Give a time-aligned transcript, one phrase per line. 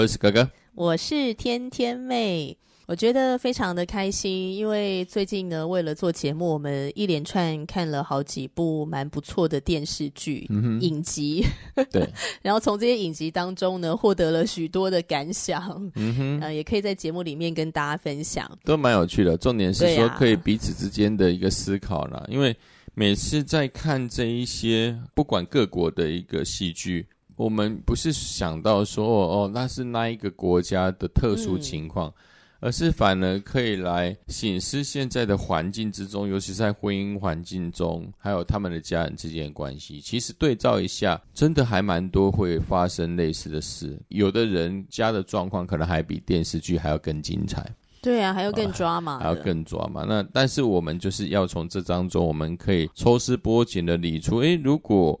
[0.00, 2.56] 我是哥哥，我是天天妹。
[2.86, 11.44] 我觉得非常的开心，因为最近呢，为了做节目，我们一连串看了好几部蛮不错的电视剧、嗯、影集。
[11.92, 12.08] 对，
[12.40, 15.62] 然后从这些影集当中呢，获得了许多的感想。
[15.96, 19.36] 嗯哼，呃，也可以在节目里面跟大家分享，都蛮有趣的。
[19.36, 22.16] 重点是说，可以彼此之间的一个思考啦。
[22.20, 22.56] 啊、因为
[22.94, 27.06] 每次在看这一些不管各国的一个戏剧，
[27.40, 32.08] 我们不是想到说哦，那是那一个国家的特殊情况。
[32.08, 32.14] 嗯
[32.62, 39.98] 而是反而可以来显示现在的环境之中，尤其是在婚姻环境中，还有他们的家人之间的关系。
[39.98, 43.98] 其实对照一下，真的还蛮多会发生类似的事。
[44.08, 47.66] 有的人家的状况可能还比电视剧还要更精彩。
[48.02, 50.04] 对啊，还要更抓马，还要更抓嘛。
[50.06, 55.18] 那但是我们就是要从这当中，我们可以抽丝剥茧的理出，诶，如果。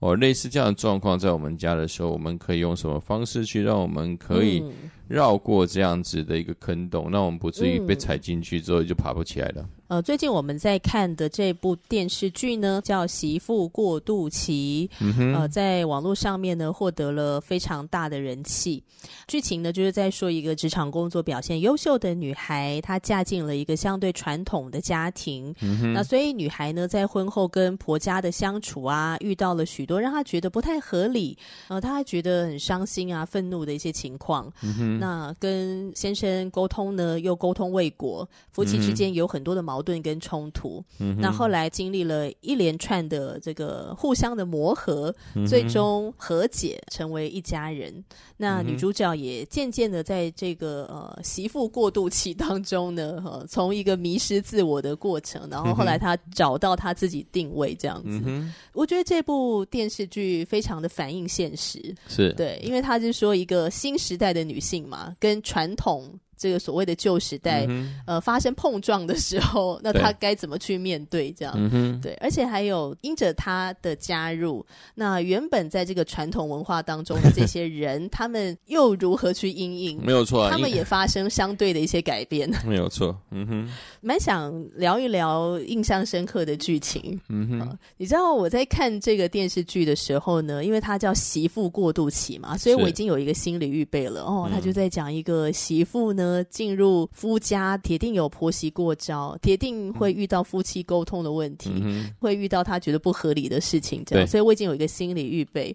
[0.00, 4.62] 哦，类似这样的状况在我们家的时候，我们可以用什么方式去让我们可以
[5.08, 9.68] 绕过这样子的一个坑洞，让我们不至于被踩进去之后就爬不起来了。
[9.88, 18.82] 呃，最近我们在看的这部电视剧呢，叫《媳妇过渡期》，嗯，呃，在网络上面呢获得了非常大的人气。
[19.26, 25.54] 剧情呢就是在说一个职场工作表现优秀的女孩，她嫁进了一个相对传统的家庭。
[25.62, 31.34] 嗯，那所以女孩呢在婚后跟婆家的相处啊，遇到了许多让她觉得不太合理，
[31.68, 34.52] 呃，她还觉得很伤心啊、愤怒的一些情况。
[34.62, 39.77] 嗯，那跟先生沟通呢又沟通未果，夫妻之间有很多的矛盾。
[39.78, 48.04] 矛盾跟冲突，嗯、那后来经历了一连串的这个互相的磨合，嗯、最终和解，成为一家人。
[48.36, 58.20] 那女主角也渐渐的在这个呃媳妇过渡期当中呢，呃，从一个迷失自我的过程，然后后来她找到她自己定位这样子。
[58.26, 62.32] 嗯、我觉得这部电视剧非常的反映现实，是。
[62.32, 66.12] 对，因为她是说一个新时代的女性嘛，跟传统。
[66.38, 71.32] 这个所谓的旧时代，嗯、呃，发生碰撞的时候， 那他该怎么去面对？
[71.32, 80.00] 这样，对，嗯、哼对，而且还有因着他的加入，那原本在这个传统文化当中的这些人，他们又如何去应应？
[80.02, 82.48] 没有错、啊，他们也发生相对的一些改变。
[82.64, 83.68] 没有错，嗯哼，
[84.00, 87.18] 蛮想聊一聊印象深刻的剧情。
[87.28, 94.22] 嗯哼、呃，你知道我在看这个电视剧的时候呢，因为它叫媳妇过渡期嘛，所以我已经有一个心理预备了。
[94.22, 96.27] 哦，他就在讲一个媳妇呢。
[96.28, 105.74] 呃，进入夫家，铁定有婆媳过招，铁定会遇到夫妻沟通的问题，嗯、会遇到他觉得不合理的事情，这样，所以我已经有一个心理预备。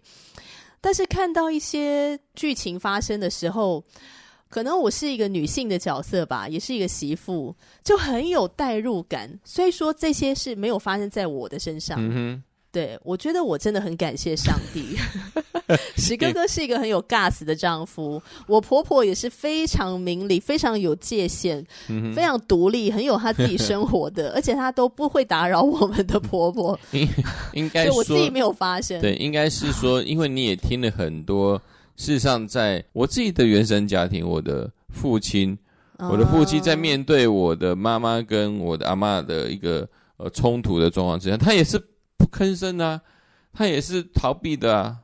[0.79, 3.83] 但是看到一些剧情发生的时候，
[4.47, 9.39] 可能我是一个女性的角色吧，也是一个媳妇，就很有代入感。
[9.43, 11.97] 所以说这些事没有发生在我的身上。
[11.99, 12.43] 嗯
[12.73, 14.97] 对，我觉得我真的很感谢上帝。
[15.95, 26.77] 史哥哥是一个很有 gas 的丈夫，我婆婆也是非常明理、非常有界限、嗯、非常独立、很有她自己生活的，而且她都不会打扰我们的婆婆。
[26.93, 27.07] 应
[27.53, 28.99] 应 该说，我自己没有发现。
[28.99, 31.61] 对，应该是说，因为你也听了很多。
[31.95, 35.55] 事实上，在我自己的原生家庭，我的父亲，
[35.99, 41.79] 我的父亲在面对我的妈妈跟我的阿妈的一个呃冲突的状况之下，他也是。
[42.33, 42.99] 吭声啊，
[43.53, 44.97] 他也是逃避的啊。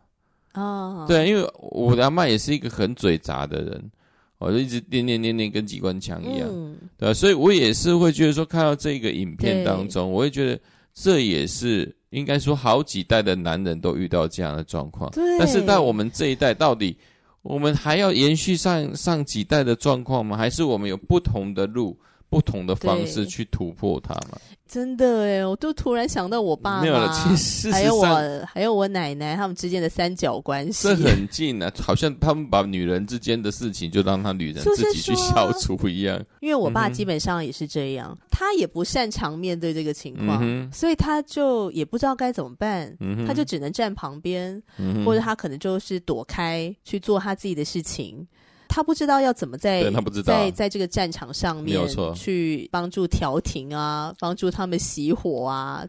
[0.55, 3.91] 哦，对，因为我的阿嬷也是一个很嘴杂的人，
[4.39, 10.59] 我就一直念念念念，跟机关枪一样，嗯、对，所以我也是会觉得说，看到这个影片当中，我会觉得
[10.93, 15.09] 这也是应该说好几代的男人都遇到这样的状况。
[15.11, 16.97] 对，但是在我们这一代，到底
[17.43, 20.35] 我们还要延续上上几代的状况吗？
[20.35, 21.95] 还是我们有不同的路？
[22.29, 24.37] 不同的方式去突破它嘛？
[24.67, 27.11] 真的哎，我都突然想到我爸妈，没有了。
[27.11, 36.23] 其实还有我，还有我奶奶，他们之间的三角关系，这很近啊，好像他们把女人之间的事情就让他女人自己去消除一样。
[36.39, 48.27] 因为我爸基本上也是这样，嗯、他也不擅长面对这个情况，嗯、所以他就也不知道该怎么办，嗯、他就只能站旁边，嗯、或者他可能就是躲开去做他自己的事情。
[48.69, 51.77] 他不知道要怎么在他不知道在在这个战场上面
[52.15, 55.85] 去帮助调停啊，帮助他们熄火啊。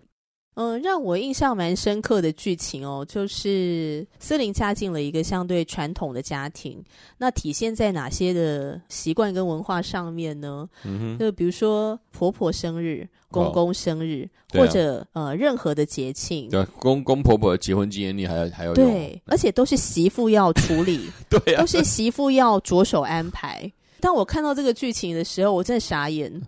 [0.54, 6.82] 嗯，让我印象蛮深刻的剧情哦，就是思玲嫁进了一个相对传统的家庭，
[7.16, 10.68] 那体现在哪些的习惯跟文化上面呢？
[10.84, 23.70] 嗯哼，就比如说婆婆生日、公公生日，哦、或者、啊、呃任何的节庆，对，公公婆婆的结婚纪念日还要还要对，而且都是媳妇要处理， 对、啊，都是媳妇要着手安排。
[24.00, 26.42] 当我看到这个剧情的时候，我真的傻眼，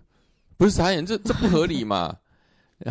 [0.57, 2.15] 不是傻眼，这这不合理嘛？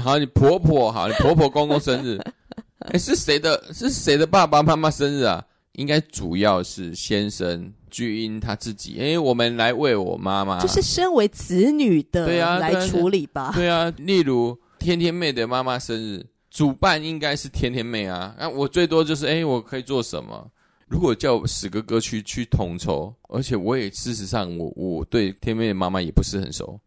[0.01, 2.19] 好，你婆婆好，你婆婆公公生日，
[2.93, 3.63] 哎，是谁的？
[3.73, 5.45] 是谁的爸爸妈妈生日啊？
[5.73, 8.99] 应该主要是先生巨婴他自己。
[9.01, 13.53] 哎，我们来为我妈妈，就是身为子女的，对啊，来处理吧。
[13.55, 18.35] 对啊，例如天天妹的妈妈生日，主办应该是天天妹啊。
[18.39, 20.51] 那我最多就是，哎，我可以做什么？
[20.89, 26.79] 如果叫史哥哥去去统筹，而且我也事实上我我对天妹的妈妈也不是很熟，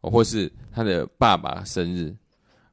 [0.00, 2.12] 或是她的爸爸生日。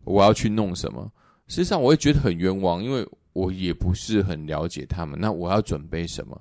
[0.10, 1.12] 我要去弄什么？
[1.48, 5.20] 实际上我会觉得很冤枉，因为我也不是很了解他们。
[5.20, 6.40] 那我要准备什么？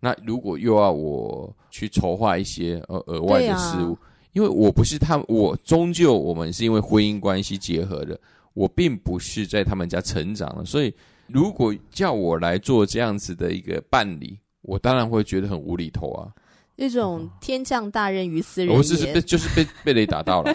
[0.00, 4.00] 那如果又要我去筹划一些呃额外的事物，啊、
[4.32, 8.18] 因为我不是他们，我终究我们是因为婚姻关系结合的，
[8.54, 10.94] 我并不是在他们家成长的，所以
[11.26, 16.30] 如果叫我来做这样子的一个办理，我当然会觉得很无厘头啊。
[16.76, 20.54] 那种天降大任于斯人也，我是是被就是被被雷打到了，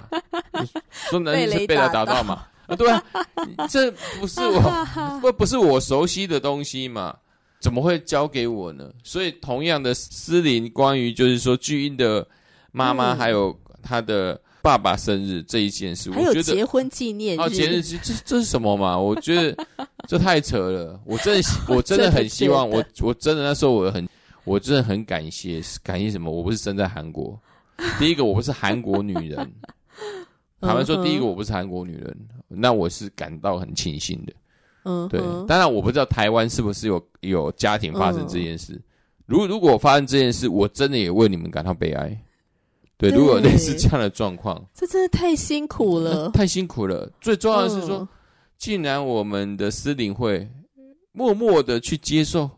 [1.12, 2.48] 说男人是被雷打到嘛？
[2.74, 7.16] 啊，对啊，这不是我不不是我熟悉的东西嘛？
[7.60, 8.92] 怎么会交给我呢？
[9.04, 12.28] 所以同样的，思林关于就是说巨婴的
[12.72, 18.98] 妈妈还有他的爸爸生日这一件事，还有结婚纪念日啊，节日这这是什么嘛？
[18.98, 19.66] 我觉得
[20.08, 24.08] 这太扯了，我真的我真的很希望 我我真的那时候我很。
[24.46, 26.30] 我真的很感谢，感谢什么？
[26.30, 27.40] 我不是生在韩国，
[27.98, 29.38] 第一个我不是韩国女人。
[30.60, 32.14] 坦白说，第一个我不是韩国女人，
[32.56, 34.34] 那我是感到很庆幸的。
[34.86, 35.20] 嗯，对。
[35.48, 38.80] 当然，我不知道台湾是不是有有家庭发生这件事。
[39.26, 42.18] 如如果发生这件事，我真的也为你们感到悲哀。
[42.98, 47.12] 对，如果类似这样的状况，这真的太辛苦了，太辛苦了。
[47.20, 48.08] 最重要的是说，
[48.58, 50.48] 竟然我们的司领会
[51.12, 52.50] 默默的去接受。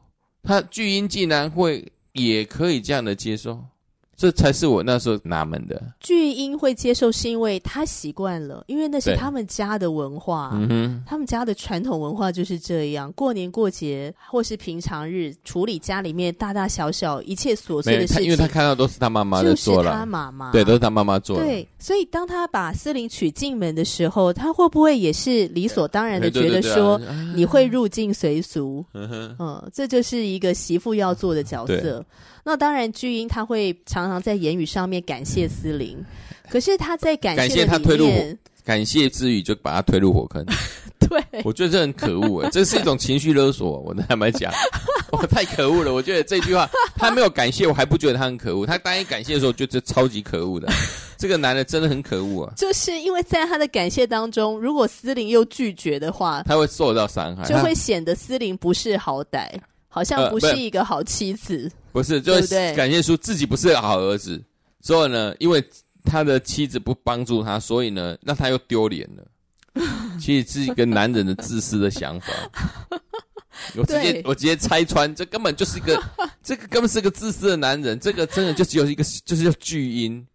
[0.43, 3.63] 他巨婴竟然会也可以这样的接受，
[4.17, 5.81] 这才是我那时候纳闷的。
[5.99, 10.51] 巨婴会接受是因为他习惯了，因为那是他们家的文化，
[11.05, 13.11] 他们家的传统文化就是这样。
[13.13, 21.37] 过年过节或是平常日，处理家里面大大小小一切琐碎的事情，因为他看到都是他妈妈在做了，他妈妈，对，都是他妈妈做。
[21.37, 26.99] 对，所以当他把思玲娶进门的时候，他会不会也是理所当然的觉得说，
[27.35, 28.85] 你会入境随俗？
[28.93, 32.05] 嗯，这就是一个媳妇要做的角色。
[32.47, 35.97] 那当然，巨婴他会常常在言语上面感谢思玲，
[36.47, 40.45] 可是他在感谢感谢他推入火，感谢之余就把他推入火坑。
[41.09, 43.79] 对，我觉得这很可恶哎，这是一种情绪勒索。
[43.79, 44.53] 我坦白讲，
[45.11, 45.93] 我太可恶了。
[45.93, 48.65] 我觉得这句话他没有感谢，我还不觉得他很可恶。
[48.65, 50.67] 他答应感谢的时候，觉得超级可恶的。
[51.17, 52.53] 这个男的真的很可恶啊！
[52.57, 59.47] 就是因为在他的感谢当中，如果思玲又拒绝的话，他会受到伤害，就会显得思玲不识好歹。
[59.95, 64.43] 好像不是一个好妻子，呃、不，不是，就是感谢说自己不是个好儿子。
[64.81, 65.63] 所以呢，因为
[66.03, 69.23] 他的妻子不帮助他，所以呢，让他又丢脸了。
[70.19, 72.27] 其实是一个男人的自私的想法。
[73.77, 75.97] 我直接我直接拆穿，这根本就是一个，
[76.43, 77.97] 这个根本是个自私的男人。
[77.97, 80.27] 这个真的就只有一个，就是叫巨婴。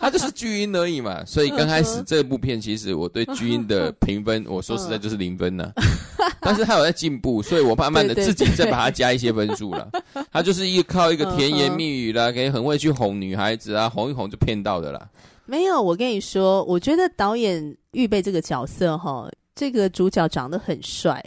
[0.00, 5.70] 他就是巨婴而已嘛，所以刚开始这部片其实我对巨婴的评分，我说实在就是零分呢。
[6.40, 9.90] 但是他有在进步，所以我慢慢的自己再把它加一些分数了。
[10.32, 15.08] 他就是依靠一个甜言蜜语啦，可以很会去哄女孩子啊，哄一哄就骗到的啦。
[15.44, 21.22] 没有，我跟你说，我觉得导演预备这个角色哈，这个主角长得很帅。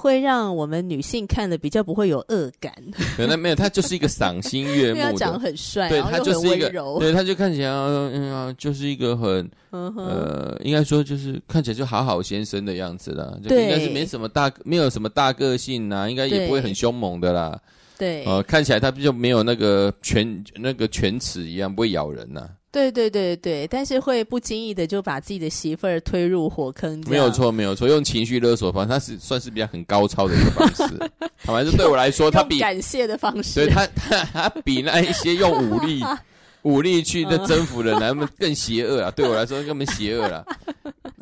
[0.00, 2.72] 会让我们女性看的比较不会有恶感。
[3.16, 17.60] 可能没有，他就是一个赏心悦目的， 长得很帅，对他就是一个，对他就看起来，嗯啊，就是一个很，呃，应该说就是看起来就好好先生的样子啦，就应该是没什么大，没有什么大个性呐，应该也不会很凶猛的啦。
[17.98, 22.48] 对，呃，看起来他就没有那个犬那个犬齿一样，不会咬人呐。
[22.70, 27.02] 对对对对，但是会不经意的就把自己的媳妇儿推入火坑。
[27.08, 31.10] 没有错，没有错，用情绪勒索方式，他是算是比较很高超的一个方式。
[31.38, 36.02] 反正是对我来说，他比感谢的方式，对他他他比那一些用武力
[36.62, 39.10] 武力去的征服人，他们更邪恶啊！
[39.12, 40.44] 对我来说根本邪恶了。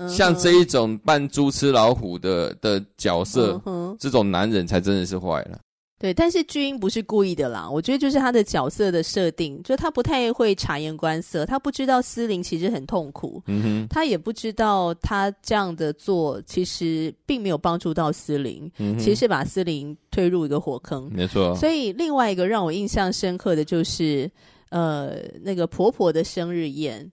[0.09, 3.61] 像这一种扮猪吃老虎的的角色，
[4.01, 5.59] 这种男人才真的是坏了。
[5.99, 21.57] 对，但是巨婴不是故意的啦，我觉得就是他的角色的设定，就他不太会察言观色，他不知道司灵其实很痛苦，嗯哼，他也不知道他这样的做其实并没有帮助到司灵，嗯，其实是把司灵推入一个火坑，没错。
[21.57, 24.31] 所以另外一个让我印象深刻的就是，
[24.69, 27.11] 呃，那个婆婆的生日宴，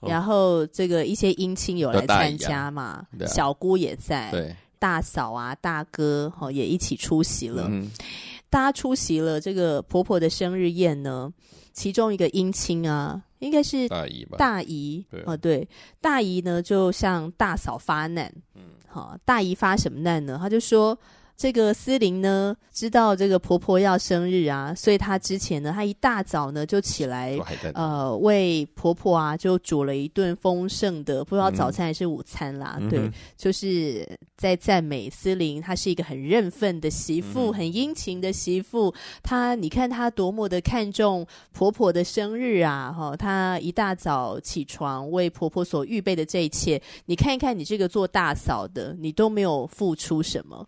[0.00, 4.56] 哦、然后这个一些姻亲有来参加嘛，啊、小姑也在，对。
[4.84, 7.68] 大嫂啊，大哥哈、哦、也一起出席了。
[7.70, 7.90] 嗯、
[8.50, 11.32] 大家出席了这个婆婆的生日宴呢，
[11.72, 14.36] 其中一个姻亲啊，应该是大姨吧？
[14.36, 15.66] 大姨啊，哦、对，
[16.02, 18.30] 大姨呢就向大嫂发难。
[18.54, 20.36] 嗯，好，大姨发什么难呢？
[20.38, 20.98] 她就说。
[21.36, 27.36] 这个思玲呢，知道这个婆婆要生日啊，所以她之前呢，她一大早呢就起来，
[27.74, 32.78] 呃，为婆婆啊就煮了一顿丰盛的，不知道早餐还是午餐啦。
[32.80, 38.94] 嗯、对，就是在赞美思玲，她是一个很认份的媳妇，嗯、很殷勤的媳妇。
[39.22, 42.94] 她，你看她多么的看重婆婆的生日啊！
[42.96, 50.64] 哈、哦，她一大早起床为婆婆所预备的这一切，你看一看，你这个做大嫂的，你都没有付出什么。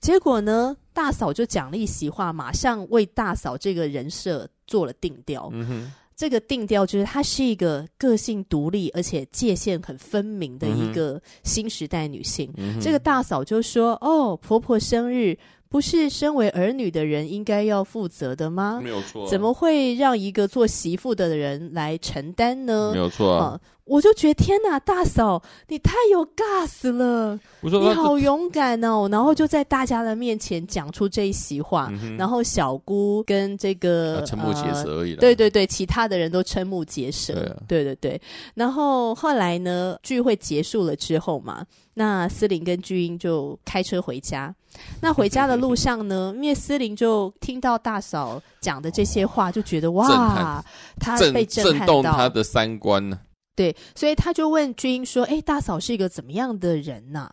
[0.00, 5.48] 结果呢，大嫂就讲了一席话，马上为大嫂这个人设做了定调。
[5.52, 12.52] 嗯哼，这个定调就是她是一个个性独立，而且界限很分明的一个新时代女性。
[12.80, 15.38] 这个大嫂就说：“哦，婆婆生日。”
[15.68, 18.80] 不是身为儿女的人应该要负责的吗？
[18.82, 19.30] 没有错啊。
[19.30, 22.92] 怎么会让一个做媳妇的人来承担呢？
[22.92, 23.44] 没有错啊。
[23.44, 29.08] 啊我就觉得天哪，大嫂你太有 gas 了，你好勇敢哦！
[29.12, 35.14] 然后就在大家的面前讲出这一席话，嗯、然后小姑跟这个瞠目结舌而已。
[35.14, 37.32] 对对对，其他的人都瞠目结舌。
[37.34, 38.20] 对，啊、对对对。
[38.54, 44.52] 然后后来呢，聚会结束了之后嘛，那司灵跟巨婴就开车回家。
[45.00, 50.64] 那回家的路 上呢，因为司灵就听到大嫂讲的这些话，就觉得哇，撼
[50.98, 53.18] 他被震撼到，他的三观呢。
[53.54, 57.30] 对，所以他就问君英说：“哎，大嫂是一个怎么样的人呢？”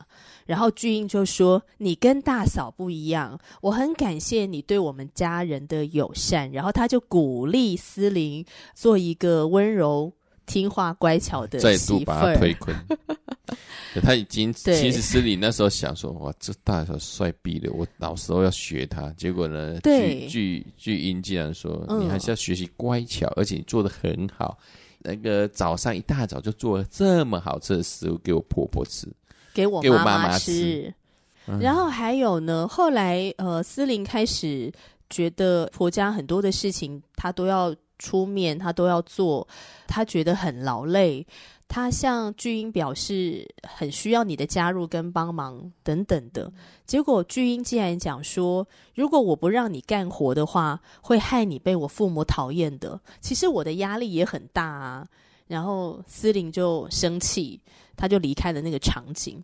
[0.47, 10.09] 然后巨婴就说：“你跟大嫂不一样，我很感谢你对我们家人的友善。”然后他就鼓励思玲做一个温柔、
[10.45, 12.73] 听话、乖巧的媳妇儿，再度把他推 坤。
[14.01, 24.57] 他已经对其实是你那时候想说：“哇，这大小帅毙了，我老时候要学他。”结果呢，对巨巨婴竟然说：“你还是要学习乖巧，嗯、而且你做的很好。”
[25.05, 29.05] 那个早上一大早就做了这么好吃的食物给我婆婆吃，
[29.53, 30.93] 给我妈妈吃。
[31.59, 34.71] 然后还有呢，后来呃，思玲开始
[35.09, 39.45] 觉得婆家很多的事情，她都要出面，她都要做，
[39.87, 41.27] 她觉得很劳累。
[41.67, 46.51] 他向巨婴表示很需要你的加入跟帮忙等等的，
[46.85, 55.07] 结果巨婴竟然讲说：“如果我不让你干活的话，会害你被我父母讨厌的。”其实我的压力也很大啊。
[55.47, 57.59] 然后司令就生气，
[57.97, 59.43] 他就离开了那个场景。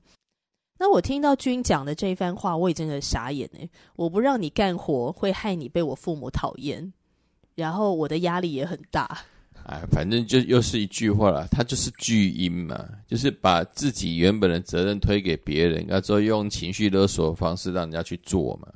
[0.77, 3.69] 那我听到巨婴讲的这一番话，我也真的傻眼哎！
[3.95, 6.93] 我不让你干活，会害你被我父母讨厌，
[7.55, 9.25] 然后我的压力也很大。
[9.66, 18.68] 哎，反正就又是一句话了，他就是巨婴嘛，就是把自己原本的责任推给别人，然后用情绪勒索的方式让人家去做嘛。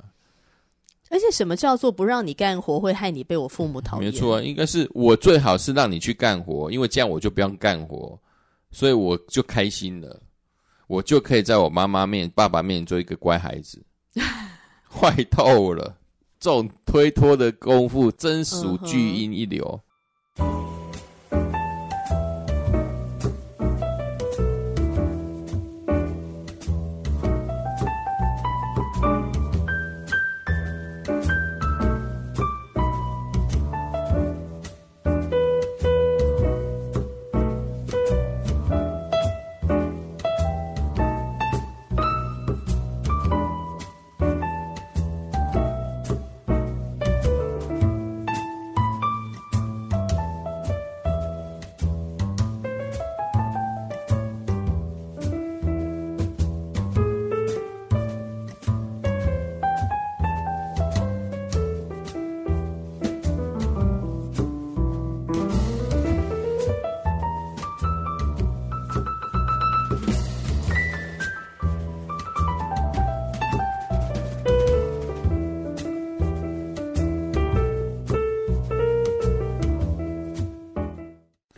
[1.10, 4.10] 而且什么叫做不让你干活会害你被我父母讨厌？
[4.10, 8.18] 没错啊，应该是我最好是让你去干活，因为这样我就不用干活，
[8.72, 10.20] 所以我就开心了，
[10.88, 13.80] 我就可以在我妈妈面、爸爸面前做一个乖孩子。
[14.90, 15.96] 坏透了，
[16.40, 19.80] 这种推脱的功夫真属巨婴一流。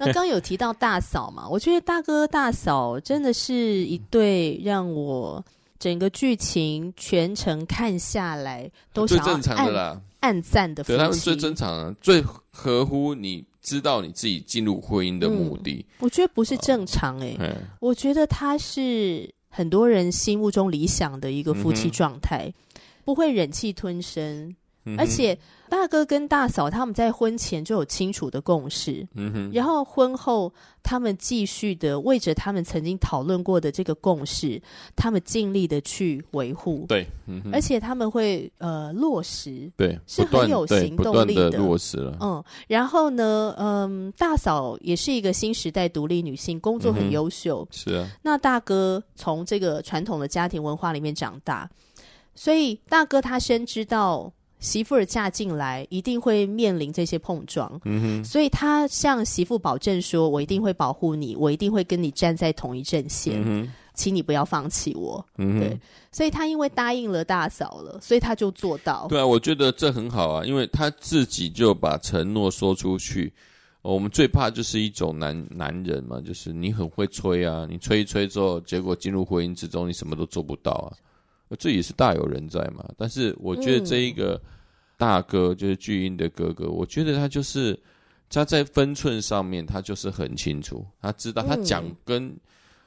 [0.07, 5.45] 刚刚有提到大嫂嘛，我觉得大哥大嫂真的是一对让我
[5.79, 15.85] 整个剧情全程看下来都最正常的啦，暗赞的夫妻，对他们最正常，最合乎你知道你自己进入婚姻的目的。
[15.89, 17.37] 嗯、我觉得不是正常哎、
[17.81, 24.55] 我觉得他是很多人心目中理想的一个夫妻状态，嗯、不会忍气吞声。
[24.97, 25.37] 而且
[25.69, 30.53] 大哥跟大嫂他们在婚前就有清楚的共识，嗯哼，然后婚后
[30.83, 34.63] 他们继续的为着他们曾经讨论过的这个共识，
[34.95, 37.05] 他们尽力的去维护，对，
[37.53, 51.69] 而且他们会呃落实，对，是很有行动力的，的落实了，嗯，然后呢，嗯，大嫂也是一个新时代独立女性，工作很优秀，是啊，那大哥从这个传统的家庭文化里面长大，
[52.37, 54.33] 所以大哥他深知到。
[54.59, 69.07] 媳妇儿嫁进来，一定会面临这些碰撞，嗯哼，所以他向媳妇保证说：“我一定会保护你，我一定会跟你站在同一阵线，嗯，请你不要放弃我。”嗯哼，对，所以他因为答应了大嫂了，所以他就做到。
[69.09, 73.33] 对啊，我觉得这很好啊，因为他自己就把承诺说出去。
[73.83, 80.91] 我们最怕就是一种男男人嘛，就是你很会吹啊，你吹一吹之后，结果进入婚姻之中，你什么都做不到啊。
[81.59, 84.41] 这也是大有人在嘛，但是我觉得这一个
[84.97, 87.79] 大哥、嗯、就是巨婴的哥哥，我觉得他就是
[88.29, 92.27] 他在分寸上面，他就是很清楚，他知道他讲跟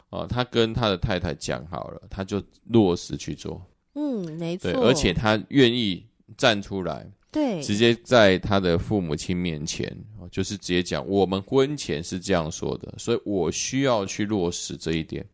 [0.10, 3.62] 啊、嗯呃，他跟他的太太讲好了，他就落实去做。
[3.94, 4.72] 嗯，没错。
[4.72, 9.96] 对，而且他愿意站出来，对，直接在他的父母亲面前，
[10.32, 15.26] 就是直接讲，我们婚前是这样说的，所以我需要去落实这一点。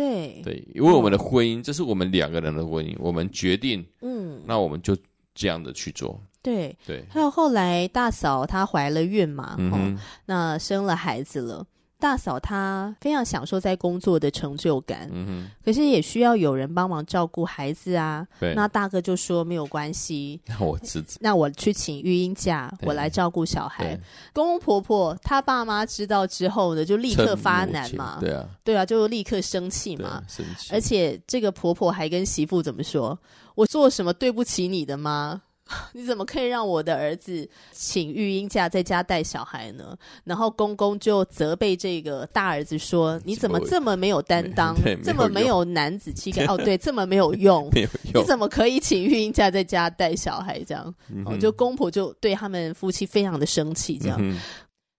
[0.00, 0.40] 对。
[0.42, 4.96] 对，因为我们的婚姻，嗯、这是我们两个人的婚姻，我们决定，嗯，那我们就
[5.34, 6.18] 这样的去做。
[6.42, 6.74] 对。
[6.86, 11.66] 对，还有后来大嫂她怀了孕嘛，嗯哦，那生了孩子了。
[12.00, 18.26] 大嫂她非常享受在工作的成就感，嗯哼，可是也需要有人帮忙照顾孩子啊。
[18.40, 23.96] 对，那大哥就说没有关系， 那我自己，那我去请育婴假，我来照顾小孩。
[24.32, 30.70] 公公婆婆他爸妈知道之后呢，就立刻发难嘛，对啊，对啊，就立刻生气嘛，生气。
[30.72, 33.18] 而且这个婆婆还跟媳妇怎么说？
[33.54, 35.42] 我做什么对不起你的吗？
[35.92, 39.96] 你怎么可以让我的儿子请育婴假在家带小孩呢？
[40.24, 46.44] 然后公公就责备这个大儿子说：“你怎么这么没有担 当，这么没有男子气概？
[46.50, 47.80] 哦，对，这么没有用，有
[48.12, 50.62] 用，你怎么可以请育婴假在家带小孩？
[50.64, 53.98] 这样，嗯、哦，就公婆就对他们夫妻非常的生气。
[53.98, 54.18] 这样，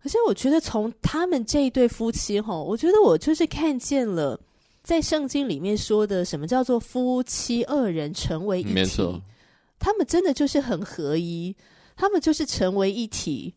[0.01, 4.39] 可是我觉得从他们这一对夫妻，哈，我觉得我就是看见了
[4.83, 9.21] 在圣经里面说的什么叫做夫妻二人成为一体。
[9.81, 11.53] 他们真的就是很合一，
[11.97, 13.51] 他们就是成为一体，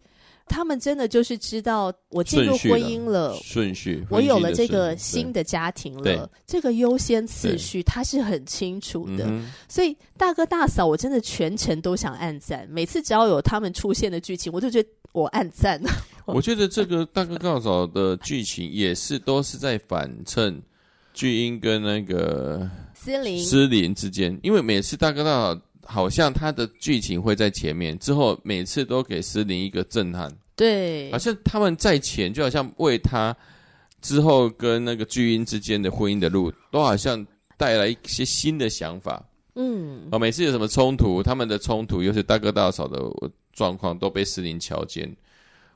[0.49, 9.27] 他们真的就是知道我进入婚姻了，顺序，序我有了这个新的家庭了，这个优先次序他是很清楚的。
[9.29, 15.79] 嗯、所以大哥大嫂，我真的全程都想按赞，每次只要有他们出现的剧情，我就觉得我按赞。
[16.25, 20.59] 我觉得这个大哥大嫂的剧情也是都是在反衬
[21.13, 25.61] 巨婴跟那个斯琳斯琳之间，因为每次大哥大嫂。
[25.87, 30.31] 好像他的剧情会在前面，之后每次都给斯林一个震撼。
[30.57, 33.37] 对，好像他们在前，就好像为他
[34.01, 39.23] 之后跟那个巨婴之间的婚姻的路，都好像带来一些新的想法。
[39.57, 42.99] 嗯，哦，每次有什么冲突，他们的冲突又是大哥大嫂的
[43.53, 45.13] 状况，都被斯林瞧见。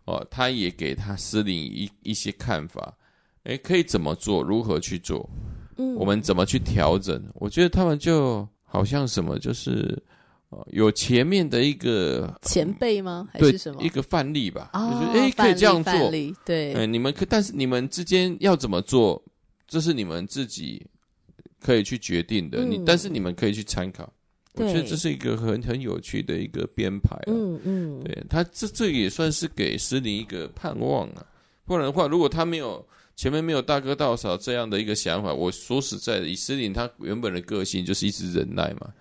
[0.05, 2.97] 哦，他也给他斯琳一一些看法，
[3.45, 5.29] 诶，可以怎么做，如何去做？
[5.77, 7.23] 嗯，我们怎么去调整？
[7.35, 8.49] 我觉得他们就。
[8.71, 9.99] 好像什么就是，
[10.73, 13.27] 有前面的一个前辈吗？
[13.33, 14.71] 还是什么一个范例吧？
[14.75, 16.11] 哦、就是哎，可以这样做，
[16.45, 19.23] 对，哎，你们可，但是你们之间要怎么做，
[19.67, 20.87] 这是你们自己
[21.59, 22.59] 可以去决定的。
[22.59, 24.13] 嗯、你但是你们可以去参考，
[24.55, 27.25] 对我觉得这是一个很很有趣的一个编排、啊。
[27.29, 31.25] 嗯嗯，对他这这也算是给诗林一个盼望啊。
[31.65, 32.87] 不然的话，如果他没有。
[33.19, 38.93] 前面没有大哥大嫂这样的一个想法，我说实在的，以斯林他原本的个性就是一直忍耐嘛，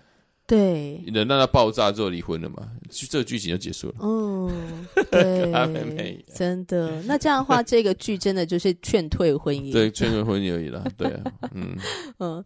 [0.44, 3.94] 对，忍耐到爆炸之后离婚了嘛，这个剧情就结束了。
[4.00, 7.00] 嗯，对， 真的。
[7.02, 10.82] 那这样的话，这个剧真的就是劝退婚姻，对，劝退婚姻而已啦。
[10.96, 11.76] 对啊，嗯
[12.18, 12.44] 嗯。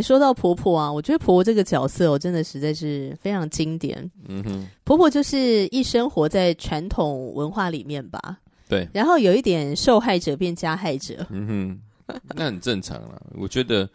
[0.00, 4.10] 哎，说到婆婆啊，我觉得婆婆这个角色，我真的实在是非常经典。
[4.26, 8.38] 嗯哼，婆婆就是一生活在传统文化里面吧？
[8.66, 8.88] 对。
[8.94, 11.26] 然后有一点受害者变加害者。
[11.28, 13.20] 嗯哼，那很正常啦。
[13.34, 13.86] 我觉得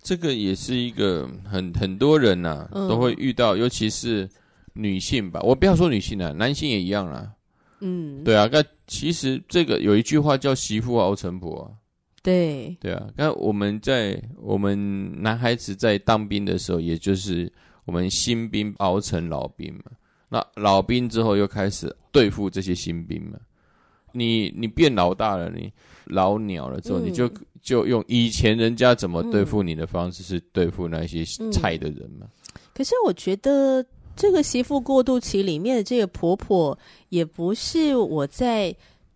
[0.00, 4.30] 这个也是一个很很多人呐、啊嗯、都会遇到，尤其是
[4.74, 5.40] 女性吧。
[5.42, 7.32] 我不要说女性啊，男性也一样啦。
[7.80, 8.48] 嗯，对啊。
[8.52, 11.81] 那其实这个有一句话叫“媳妇熬成婆”啊。
[12.22, 17.52] 对对啊，那我们在我们男孩子在当兵的时候，也就是
[17.84, 19.90] 我们新兵熬成老兵嘛。
[20.28, 23.38] 那老兵之后又开始对付这些新兵嘛。
[24.12, 25.72] 你你变老大了，你
[26.04, 27.28] 老鸟了之后，嗯、你就
[27.60, 32.26] 就用以前人家怎么对付你的方式，是对付那些菜的人嘛。
[32.54, 38.72] 嗯、可是我觉得这个媳妇过渡期里面的这个婆婆，也不是我在。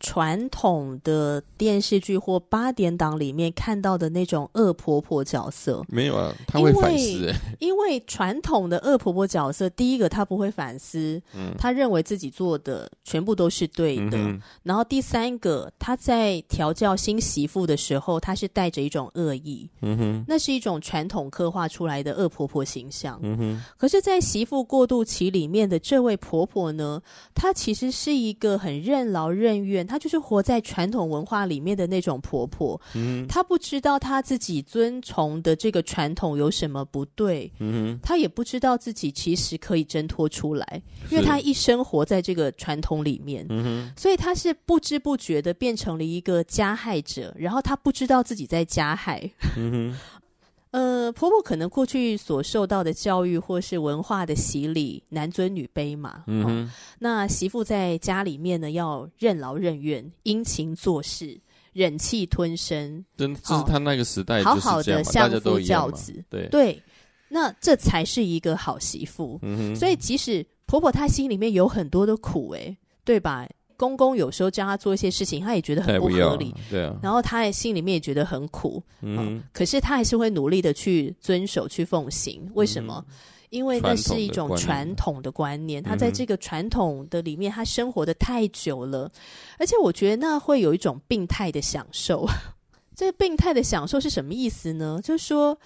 [0.07, 7.35] 传统的电视剧或八点档里面看到的那种恶婆婆角色，没有啊，她会反思。
[7.59, 14.17] 因为传统的恶婆婆角色，第一个她不会反思，嗯，她认为自己做的全部都是对的。
[14.17, 23.63] 嗯、然后第三个，她在调教新媳妇的时候，她是带着一种恶意，嗯哼，那是一种传统刻画出来的恶婆婆形象，嗯哼。
[23.77, 27.03] 可是，在媳妇过渡期里面的这位婆婆呢，
[27.35, 29.85] 她其实是一个很任劳任怨。
[29.85, 49.97] 她就是活在传统文化里面的那种婆婆，嗯，她不知道她自己遵从的这个传统有什么不对，嗯，她也不知道自己其实可以挣脱出来，因为她一生活在这个传统里面，嗯，所以她是不知不觉的变成了一个加害者，然后她不知道自己在加害，嗯
[50.73, 56.25] 呃，婆婆可能过去所受到的教育或是文化的洗礼，男尊女卑嘛。
[56.27, 61.41] 嗯那媳妇在家里面呢，要任劳任怨、殷勤做事、
[61.73, 63.03] 忍气吞声。
[63.17, 66.23] 真，这是他那个时代，好好的相夫教子。
[66.29, 66.83] 对对，
[67.29, 69.39] 那这才是一个好媳妇。
[69.43, 73.49] 嗯哼，所以即使婆婆她心里面有很多的苦，哎，对吧？
[73.77, 76.97] 公公有时候叫他做一些事情，他也觉得很不合理，对啊。
[77.03, 79.43] 然后他也心里面也觉得很苦，嗯、哦。
[79.53, 82.51] 可是他还是会努力的去遵守、去奉行。
[82.55, 83.05] 为什么？
[83.09, 83.15] 嗯、
[83.51, 85.83] 因为那是一种传统的观念。
[85.83, 89.11] 他在这个传统的里面，他生活的太久了，
[89.59, 92.27] 而且我觉得那会有一种病态的享受。
[92.97, 95.01] 这个病态的享受是什么意思呢？
[95.03, 95.59] 就是说。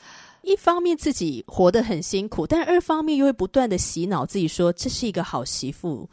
[0.42, 6.08] 一方面自己活得很辛苦，但二方面又会不断的洗脑自己说，这是一个好媳妇，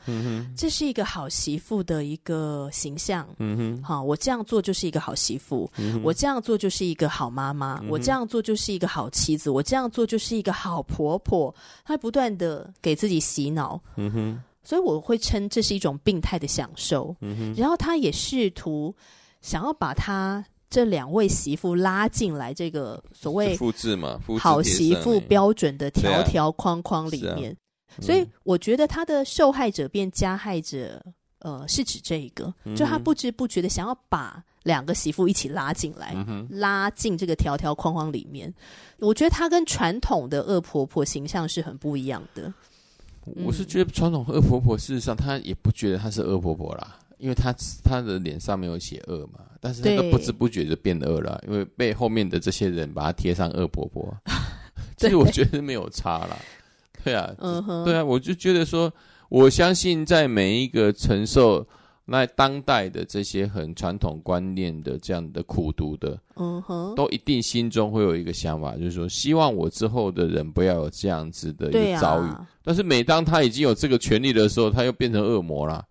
[0.56, 11.54] 这是一个好媳妇的一个形象，嗯哼，好，我这样做就是一个好媳妇，嗯，我这样做就是一个好妈妈，嗯，我这样做就是一个好妻子，我这样做就是一个好婆婆，
[11.86, 18.94] 她不断的给自己洗脑，嗯哼，所以我会称这是一种病态的享受，嗯哼，然后她也试图
[19.42, 20.44] 想要把他。
[20.70, 27.98] 这两位媳妇拉进来这个所谓复制嘛，好媳妇标准的条条框框里面，啊。
[27.98, 31.02] 啊、所以我觉得他的受害者变加害者，
[31.40, 38.54] 呃，是指这一个，就他不知不觉的想要把两个媳妇一起拉进来，嗯、拉进这个条条框框里面。
[39.00, 42.54] 我觉得他跟传统的恶婆婆形象是很不一样的。
[43.44, 46.98] 我是觉得传统恶婆婆事实上她也不觉得她是恶婆婆啦。
[47.18, 47.54] 因为他
[47.84, 54.16] 他的脸上没有写恶嘛，但是他都不知不觉就变恶了，因为被后面的这些人把他贴上恶婆婆，
[54.98, 56.38] 所以我觉得没有差啦。
[57.04, 58.92] 对啊，嗯哼，对啊，我就觉得说，
[59.30, 61.66] 我相信在每一个承受
[62.06, 72.28] 那当代的这些很传统观念的这样的苦读的，嗯哼，都一定心中会有一个想法，就是说，希望我之后的人不要有这样子的一个遭遇。
[72.28, 75.86] 啊、但是每当他已经有这个权利的时候，他又变成恶魔了。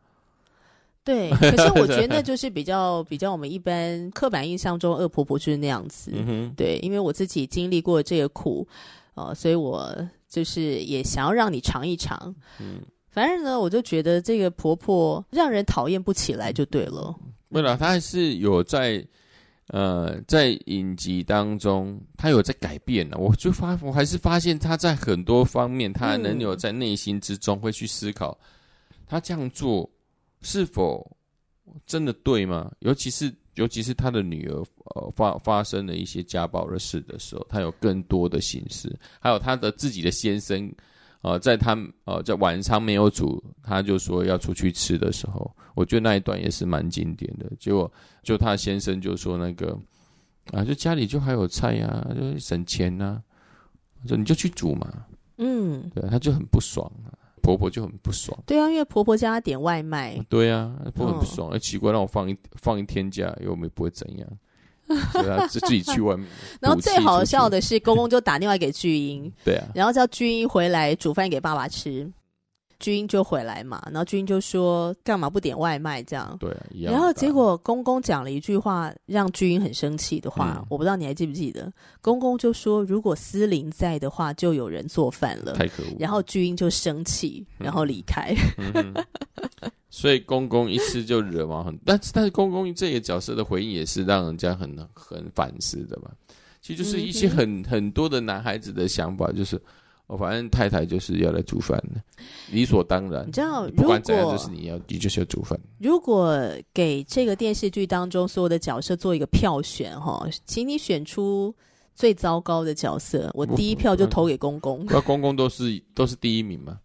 [1.06, 6.10] 对，可是我觉得那 就是比较比较我们一般刻板印象中恶婆婆就是那样子。
[6.12, 8.66] 嗯，对，因为我自己经历过这个苦，
[9.14, 9.96] 呃，所以我
[10.28, 12.34] 就是也想要让你尝一尝。
[12.58, 17.14] 嗯，反正呢，我就觉得这个婆婆让人讨厌不起来就对了。
[17.52, 19.06] 对了，她还是有在
[19.68, 23.16] 呃在影集当中，她有在改变了。
[23.16, 28.36] 我就发，我还是发现她在很多方面，她还能有在内心之中会去思考，
[29.06, 29.88] 她这样做。
[30.42, 31.16] 是否
[31.86, 32.70] 真的对吗？
[32.80, 40.70] 尤其是尤其是他的女儿呃发发生了一些家暴的事的时候，他有更多的心思，还有他的自己的先生，
[41.22, 47.50] 呃，在他呃在晚餐没有煮，他就说要出去吃的时候，我觉得那一段也是蛮经典的。
[47.58, 47.90] 结果
[48.22, 49.76] 就他先生就说那个
[50.52, 55.06] 啊，就家里就还有菜呀，啊，就省钱呐，啊，说你就去煮嘛，
[55.38, 57.10] 嗯，对，他就很不爽啊。
[57.46, 64.28] 婆婆就很不爽，对啊，因为婆婆叫她点外卖，对啊，婆婆很不爽，哎、嗯，奇怪，让我放一放一天假，又没不会怎样，
[65.12, 66.26] 所以他就自己去外面。
[66.60, 72.10] 然后最好笑的是，公公就打电话给巨婴，对啊，然后叫巨婴回来煮饭给爸爸吃。
[72.78, 76.92] 巨婴就回来嘛，然后巨婴就说：“干嘛不点外卖？”这样对啊，一样。
[76.92, 81.72] 然后结果公公讲了一句话，让巨婴很生气的话，嗯、我不知道你还记不记得？
[82.00, 85.96] 公公就说：“如果司灵在的话，就有人做饭了。”太可恶。
[85.98, 88.34] 然后巨婴就生气，然后离开。
[88.58, 89.04] 嗯嗯、
[89.88, 96.10] 所以公公一次就惹毛很，但是但是公公这个角色的回应也是让人家很很反思的吧？
[96.60, 99.60] 其实就是一些很、嗯、很多的男孩子的想法，就是。
[100.08, 102.00] 我反正太太就是要来煮饭的，
[102.52, 103.26] 理所当然。
[103.26, 105.58] 你知道，不管怎样，就是你要，你就是要煮饭。
[105.80, 106.38] 如果
[106.72, 111.52] 给这个电视剧当中所有的角色做一个票选，哈，请你选出
[111.92, 114.86] 最糟糕的角色，我第一票就投给公公。
[114.88, 116.78] 那公公都是都是第一名吗？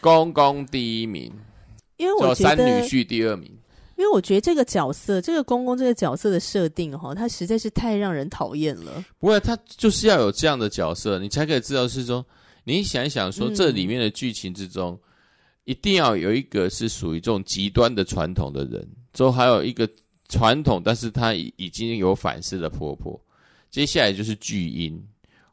[0.00, 1.30] 公公第一名，
[1.98, 3.50] 因为我觉得三女婿第二名。
[3.96, 9.04] 因为我觉得这个角色，这个公公这个角色的设定，哈，他实在是太让人讨厌了。
[9.18, 12.24] 不过他就是要有这样的角色，你才可以知道是说。
[12.64, 15.00] 你想一想，说这里面的剧情之中，嗯、
[15.64, 19.88] 一定要有一个是属于这种极端的传统的人，之后还有一个
[20.28, 23.20] 传统，但是他已已经有反思的婆婆。
[23.70, 25.00] 接下来就是巨婴，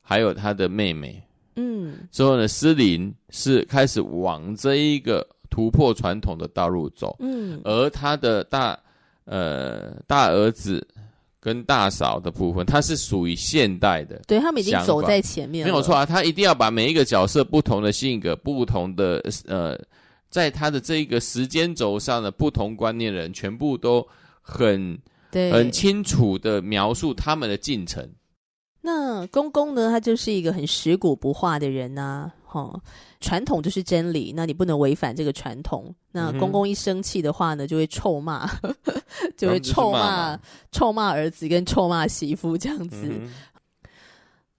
[0.02, 1.22] 还有他的妹妹。
[1.58, 7.16] 嗯，之后呢，司灵是开始往这一个突破传统的道路走。
[7.20, 8.80] 嗯，而他的大
[9.26, 10.88] 呃大儿子。
[11.42, 16.06] 跟大嫂的部分，它是属于现代的，对，他们已经走在前面了，没有错啊。
[16.06, 19.76] 他一定要把每一个角色不同的性格、不同的呃，
[20.30, 24.08] 在他的这一个时间轴上的不同观念的人，全部都
[24.40, 24.96] 很
[25.32, 28.08] 对很清楚的描述他们的进程。
[28.84, 29.90] 那公公呢？
[29.90, 32.78] 他就是一个很食古不化的人呐、啊，哈，
[33.22, 35.96] 传统就是真理，那你不能违反这个传统。
[36.12, 38.46] 那公公一生气的话呢，就会臭骂，
[39.38, 40.38] 就会臭骂
[40.70, 43.08] 臭骂儿子跟臭骂媳妇这样子。
[43.08, 43.32] 嗯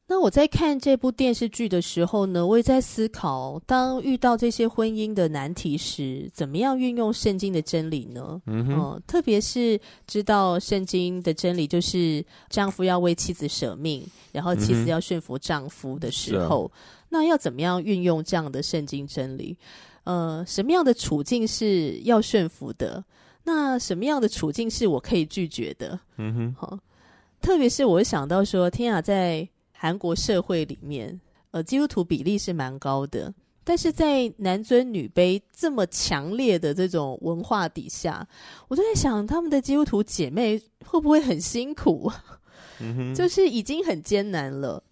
[0.09, 8.39] 那我在看这部电视剧的时候呢，我也在思考，当遇到这些婚姻的难题时，怎么样运用圣经的真理呢？
[8.45, 16.81] 嗯特别是知道圣经的真理就是丈夫要为妻子舍命，然后妻子要顺服丈夫的时候，嗯、
[17.13, 19.55] 那要怎么样运用这样的圣经真理？
[20.05, 23.05] 呃，什么样的处境是要顺服的？
[23.45, 26.01] 那什么样的处境是我可以拒绝的？
[26.17, 26.81] 嗯哼，好、呃，
[27.43, 31.21] 特别是我想到说，天啊，在韩国社会里面，
[31.51, 38.27] 呃，基督徒比例是蛮高的，但是在男尊女卑这么强烈的这种文化底下，
[38.69, 42.11] 我就在想，他们的基督徒姐妹会不会很辛苦？
[42.81, 44.83] 嗯哼，就是已经很艰难了，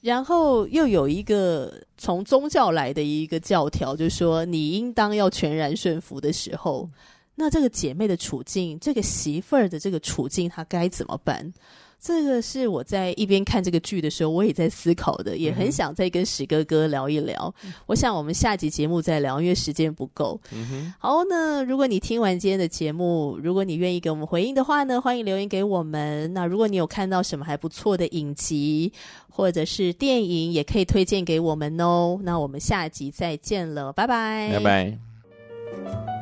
[0.00, 6.88] 然后又有一个从宗教来的一个教条，就是说你应当要全然顺服的时候，
[7.34, 11.52] 那这个姐妹的处境，这个媳妇儿的这个处境，她该怎么办？
[12.00, 17.54] 这个是我在一边看这个剧的时候，我也在思考的，也很想再跟史哥哥聊一聊。
[17.62, 20.40] 嗯、我想我们下集节目再聊，因为时间不够。
[20.52, 26.32] 嗯、好，那如果你听完今天的节目，如果你愿意给我们回应的话呢，欢迎留言给我们。
[26.32, 28.90] 那如果你有看到什么还不错的影集
[29.28, 32.18] 或者是电影，也可以推荐给我们哦。
[32.22, 36.19] 那我们下集再见了，拜拜，拜拜。